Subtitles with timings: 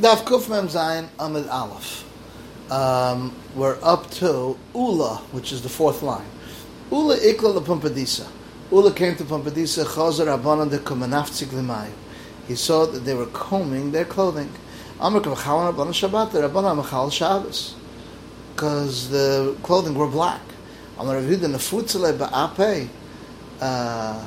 [0.00, 2.04] Daf Kuf Mem Zayin Amid Aleph.
[2.70, 6.26] Um, we're up to Ula, which is the fourth line.
[6.90, 8.28] Ula Ikla the Pumbedisa.
[8.70, 11.92] Ula came to Pumbedisa, Chazer Abanan de Kumanafzik Limayu.
[12.46, 14.52] He saw that they were combing their clothing.
[15.00, 17.74] Amr Kavachawan Abanan Shabbat, the Rabbanan Machal Shabbos.
[18.54, 20.42] Because the clothing were black.
[20.98, 22.90] Amr the Futzele Ba'ape.
[23.62, 24.26] Uh,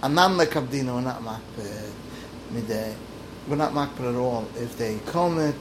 [0.00, 1.90] Anan Lekabdina, we're not Makbeh
[2.52, 2.94] Mideh
[3.48, 4.46] we're not makbid at all.
[4.56, 5.54] If they comb it,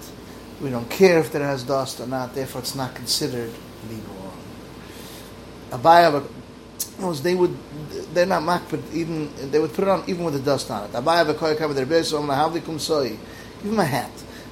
[0.62, 2.34] we don't care if it has dust or not.
[2.34, 3.52] Therefore, it's not considered
[3.90, 4.34] legal.
[5.72, 6.26] Abaya
[7.00, 7.56] was they would
[8.14, 10.94] they're not makbid even they would put it on even with the dust on it.
[10.94, 13.18] Abaya v'koy cover their base on lahavlikum soy.
[13.62, 14.12] Give him a hat.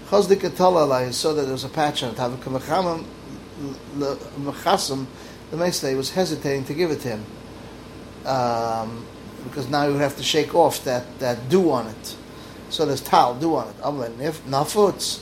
[0.09, 2.17] Chazdik atala saw that there was a patch on it.
[2.17, 3.05] Havikum v'chamam
[4.39, 5.05] l'chasim
[5.51, 7.25] the Mesley was hesitating to give it to him
[8.25, 9.05] um,
[9.43, 12.15] because now you would have to shake off that, that dew on it.
[12.71, 13.77] So there's tal, do on it.
[13.81, 14.09] Amle
[14.47, 15.19] nafutz,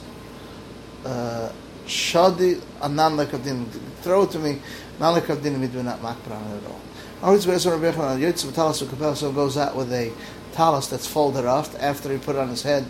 [1.04, 1.52] uh,
[1.86, 3.66] shadi, anan lekavdin.
[4.02, 4.62] Throw it to me,
[5.00, 6.80] nan lekavdin, do not makbar it at all.
[7.22, 10.14] Always goes on Rabbi Yochanan, Yitzim talis so goes out with a
[10.54, 11.76] talis that's folded off.
[11.82, 12.86] After he put it on his head,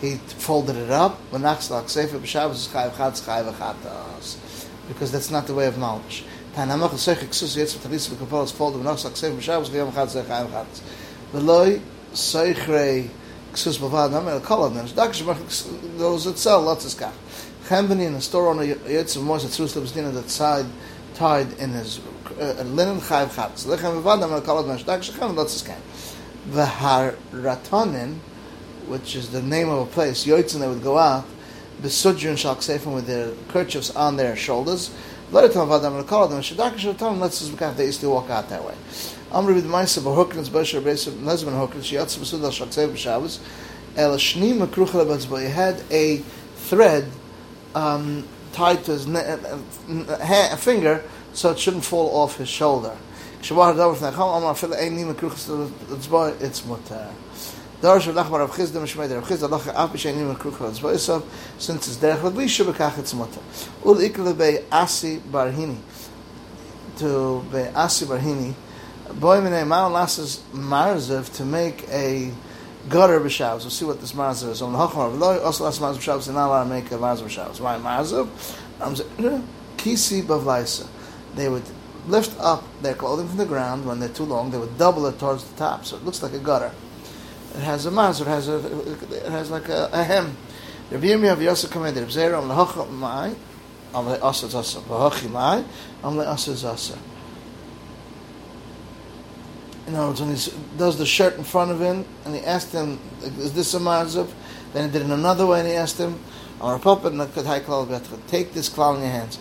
[0.00, 1.18] he folded it up.
[4.88, 6.24] Because that's not the way of knowledge.
[6.54, 10.48] Tanamach l'sech eksus yitzim talis ukapel is folded v'nachs lak sefer b'shabbos chayiv chatz chayiv
[10.50, 10.82] chatas.
[11.32, 11.80] V'loi
[12.12, 13.08] seichrei
[13.52, 17.12] ksus bavad nam el kol adam dak shmach those that sell lots of skach
[17.68, 20.66] chambani in the store on a yetz of mos tzus lebs dinner that side
[21.14, 22.00] tied in his
[22.40, 23.66] uh, linen chayv chatz.
[23.66, 25.80] Lechem bavad nam el kol adam dak shchem lots of skach
[26.52, 28.18] the har ratonin
[28.86, 31.24] which is the name of a place yotzin they would go out
[31.80, 34.90] the sudjun shak seifim with their kerchiefs on their shoulders.
[35.30, 38.30] Let it tell vadam el kol adam shadak shatam let's just they used to walk
[38.30, 38.74] out that way
[39.32, 43.38] Amr with Maisa b'hoknitz b'asher b'asher lesbian hoknitz yatsa b'sud al shaksev b'shavus
[43.96, 46.18] el shni makruch lebatzbo he had a
[46.68, 47.08] thread
[47.74, 51.02] um, tied to his ne- a finger
[51.32, 52.94] so it shouldn't fall off his shoulder.
[53.40, 57.10] Shabbat hadav v'necham amar fil ein ni makruch lebatzbo it's mutar
[61.58, 65.78] since it's derech l'blisha b'kach it's ul ikle be asi barhini.
[66.98, 68.54] To barhini
[69.14, 72.30] boy mal lasses marzev to make a
[72.88, 73.60] gutter b'shavs.
[73.60, 74.62] We'll see what this marzev is.
[74.62, 76.26] On the hachmar v'loy also las marzev b'shavs.
[76.26, 77.60] They're not allowed to make a marzev b'shavs.
[77.60, 78.28] Why marzev?
[79.76, 80.86] Kisi b'vlaisa.
[81.34, 81.64] They would
[82.06, 84.50] lift up their clothing from the ground when they're too long.
[84.50, 86.72] They would double it towards the top, so it looks like a gutter.
[87.54, 88.22] It has a marzev.
[88.22, 89.26] It has a.
[89.26, 90.36] It has like a, a hem.
[90.90, 92.00] Rabbi Yirmiyah v'yosef commanded.
[92.00, 93.34] Rabbi Zera on the hachmar.
[93.94, 94.80] Am le asa zasa.
[94.82, 95.64] V'hachi mai.
[96.02, 96.52] Am le asa
[99.86, 102.72] zasa you know, when he does the shirt in front of him, and he asked
[102.72, 104.28] him, "Is this a marzav?"
[104.72, 106.18] Then he did it another way, and he asked him,
[108.28, 109.38] "Take this cloud in your hands."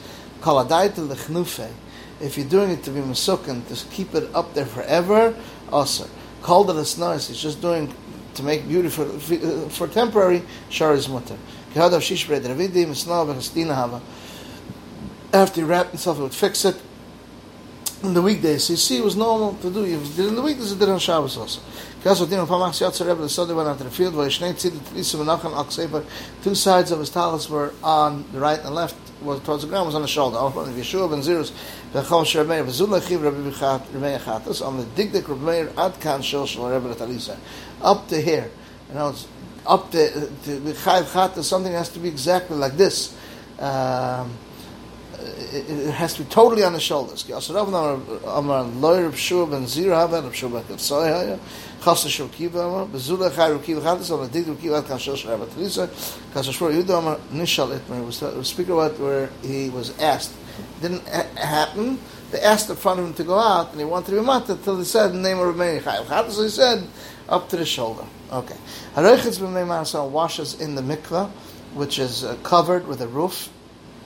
[2.20, 5.34] If you're doing it to be masukin, to keep it up there forever,
[5.72, 6.08] also.
[6.42, 7.30] Called it a nice.
[7.30, 7.94] It's just doing
[8.36, 9.06] to make beauty for,
[9.70, 10.44] for temporary.
[10.70, 11.38] Shar is mutter.
[15.34, 16.76] After he wrapped himself, he would fix it
[18.04, 18.70] in the weekdays.
[18.70, 19.86] You see, it was normal to do.
[19.86, 21.62] If did in the weekdays, it did on Shabbos also.
[21.98, 26.06] Because the Sodi went out to the field, where Tzid,
[26.44, 29.86] two sides of his talus were on the right and left, was towards the ground,
[29.86, 30.38] was on the shoulder.
[30.38, 31.52] All from Yeshua ben Zirus,
[31.94, 36.70] Bechom Shermeir, Bezul Lechiv, Rebbe Bichat, on the Digdik Rebbe Meir, Ad Kan Shel Shel
[36.70, 37.38] Rebbe Talisa,
[37.84, 38.50] up to here.
[38.90, 39.28] You know, it's
[39.68, 43.16] up to, to the Chayiv Chatas, something has to be exactly like this.
[43.60, 44.36] Um,
[45.54, 47.26] it, has to be totally on the shoulders.
[47.28, 47.46] Was
[58.48, 60.34] speaking about where he was asked
[60.82, 62.00] didn't happen.
[62.32, 64.54] They asked in front of him to go out and he wanted to be matter
[64.54, 66.32] until they said the name of Rabbeinu Chai Chadis.
[66.32, 66.88] So he said
[67.30, 68.06] up to the shoulder.
[68.32, 68.56] Okay.
[68.96, 71.30] Haroichetz B'mei Marasal washes in the mikvah
[71.74, 73.50] which is uh, covered with a roof.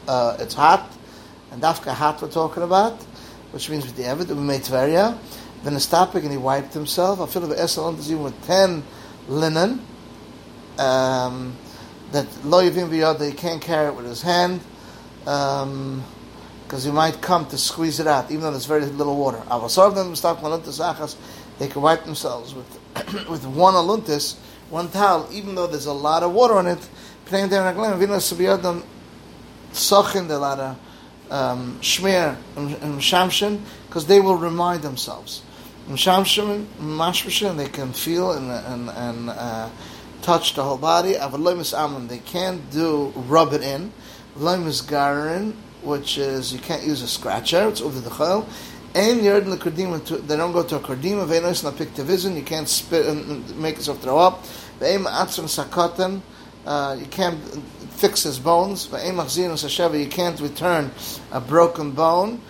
[0.07, 0.94] Uh, it's hot
[1.51, 3.01] and Dafka hat we're talking about,
[3.51, 5.17] which means with the Evid, we made Tveria.
[5.63, 7.19] Then the stopping and he wiped himself.
[7.19, 8.83] I feel the Esel with ten
[9.27, 9.81] linen.
[10.77, 11.55] Um,
[12.11, 14.61] that lo yivim v'yada, he can't carry it with his hand.
[15.25, 16.03] Um,
[16.65, 19.37] because he might come to squeeze it out, even though there's very little water.
[19.49, 20.41] Avasov them stop
[21.59, 22.65] They can wipe themselves with
[23.29, 24.35] with one aluntis,
[24.69, 26.79] one towel, even though there's a lot of water on it.
[29.71, 30.75] Sochin the ladder
[31.29, 35.41] um, Shmer and Shamshin, because they will remind themselves.
[35.87, 39.69] And Shamshin Mashmashin, they can feel and, and, and uh,
[40.21, 41.13] touch the whole body.
[41.13, 43.91] Avaloimus amlam, they can't do rub it in.
[44.37, 47.69] Loimus garin, which is you can't use a scratcher.
[47.69, 48.47] It's over the chayil.
[48.95, 51.27] And yerd lekordima, they don't go to a kordima.
[51.27, 54.43] Veinos na piktivizin, you can't spit and make yourself throw up.
[54.79, 56.21] Ve'em atzon sakotan,
[56.65, 57.37] uh, you can't
[57.95, 58.89] fix his bones.
[58.91, 60.91] You can't return
[61.31, 62.41] a broken bone.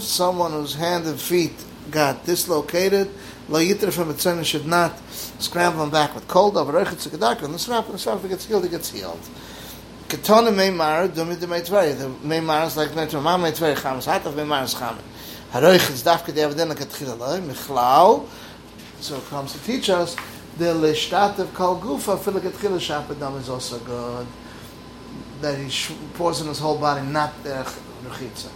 [0.00, 1.52] Someone whose hand and feet
[1.90, 3.10] got dislocated.
[3.48, 4.92] Lo should not
[5.40, 6.72] scramble him back with cold and the
[7.58, 9.18] srap, and the srap gets healed, he gets healed.
[10.06, 11.94] Ketona meimar, dumi de meitveri.
[11.98, 15.02] The meimar is like meitveri, ma meitveri chamas, hatav meimar is chamas.
[15.50, 18.28] Haroich is dafke de avdena ketchila loy, michlau,
[19.00, 20.14] so it comes to teach us,
[20.60, 24.26] the lishtat of kol gufa, fila ketchila shapadam is also good,
[25.40, 27.66] that he pours in his whole body, not the
[28.04, 28.50] rechitza.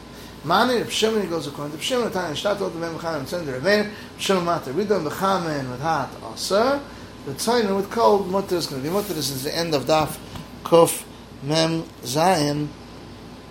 [0.45, 3.91] Mani, Reb Shimon goes according to Reb Shimon, Tanya Shtat Ot Mem Chaim Tzend Revein,
[4.19, 6.83] Shimon Mata Ridon B'Chamen with hot Aser,
[7.25, 9.15] the Tzayin with cold Mutter is going to be Mutter.
[9.15, 10.19] This is the end of Daf
[10.63, 11.05] Kuf
[11.43, 12.69] Mem Zayin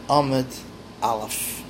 [0.07, 0.45] Amid
[1.01, 1.62] Aleph.